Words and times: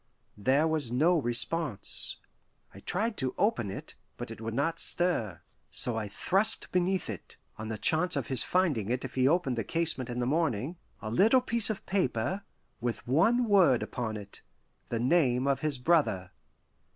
There 0.39 0.67
was 0.67 0.91
no 0.91 1.19
response. 1.21 2.17
I 2.73 2.79
tried 2.79 3.17
to 3.17 3.35
open 3.37 3.69
it, 3.69 3.93
but 4.17 4.31
it 4.31 4.41
would 4.41 4.55
not 4.55 4.79
stir. 4.79 5.41
So 5.69 5.95
I 5.95 6.07
thrust 6.07 6.71
beneath 6.71 7.07
it, 7.07 7.37
on 7.59 7.67
the 7.67 7.77
chance 7.77 8.15
of 8.15 8.25
his 8.25 8.43
finding 8.43 8.89
it 8.89 9.05
if 9.05 9.13
he 9.13 9.27
opened 9.27 9.57
the 9.59 9.63
casement 9.63 10.09
in 10.09 10.17
the 10.17 10.25
morning, 10.25 10.77
a 11.03 11.11
little 11.11 11.39
piece 11.39 11.69
of 11.69 11.85
paper, 11.85 12.41
with 12.79 13.07
one 13.07 13.45
word 13.47 13.83
upon 13.83 14.17
it 14.17 14.41
the 14.89 14.99
name 14.99 15.45
of 15.45 15.59
his 15.59 15.77
brother. 15.77 16.31